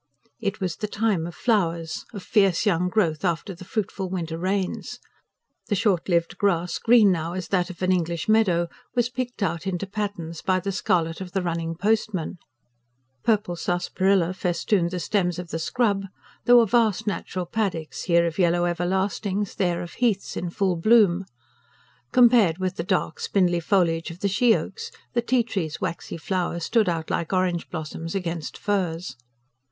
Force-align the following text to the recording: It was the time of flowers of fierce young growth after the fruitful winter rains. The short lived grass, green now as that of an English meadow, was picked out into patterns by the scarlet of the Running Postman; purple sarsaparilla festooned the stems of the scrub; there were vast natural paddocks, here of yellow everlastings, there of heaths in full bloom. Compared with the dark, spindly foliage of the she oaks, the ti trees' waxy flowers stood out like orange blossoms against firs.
It 0.39 0.59
was 0.59 0.77
the 0.77 0.87
time 0.87 1.27
of 1.27 1.35
flowers 1.35 2.05
of 2.11 2.23
fierce 2.23 2.65
young 2.65 2.89
growth 2.89 3.23
after 3.23 3.53
the 3.53 3.63
fruitful 3.63 4.09
winter 4.09 4.39
rains. 4.39 4.97
The 5.67 5.75
short 5.75 6.09
lived 6.09 6.39
grass, 6.39 6.79
green 6.79 7.11
now 7.11 7.33
as 7.33 7.49
that 7.49 7.69
of 7.69 7.83
an 7.83 7.91
English 7.91 8.27
meadow, 8.27 8.67
was 8.95 9.09
picked 9.11 9.43
out 9.43 9.67
into 9.67 9.85
patterns 9.85 10.41
by 10.41 10.59
the 10.59 10.71
scarlet 10.71 11.21
of 11.21 11.33
the 11.33 11.43
Running 11.43 11.75
Postman; 11.75 12.39
purple 13.21 13.55
sarsaparilla 13.55 14.33
festooned 14.33 14.89
the 14.89 14.99
stems 14.99 15.37
of 15.37 15.49
the 15.51 15.59
scrub; 15.59 16.07
there 16.45 16.57
were 16.57 16.65
vast 16.65 17.05
natural 17.05 17.45
paddocks, 17.45 18.05
here 18.05 18.25
of 18.25 18.39
yellow 18.39 18.65
everlastings, 18.65 19.53
there 19.53 19.83
of 19.83 19.93
heaths 19.99 20.35
in 20.35 20.49
full 20.49 20.77
bloom. 20.77 21.25
Compared 22.11 22.57
with 22.57 22.75
the 22.77 22.83
dark, 22.83 23.19
spindly 23.19 23.59
foliage 23.59 24.09
of 24.09 24.21
the 24.21 24.27
she 24.27 24.55
oaks, 24.55 24.89
the 25.13 25.21
ti 25.21 25.43
trees' 25.43 25.79
waxy 25.79 26.17
flowers 26.17 26.63
stood 26.63 26.89
out 26.89 27.11
like 27.11 27.31
orange 27.31 27.69
blossoms 27.69 28.15
against 28.15 28.57
firs. 28.57 29.15